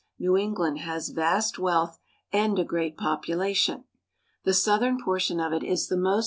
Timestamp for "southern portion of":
4.55-5.53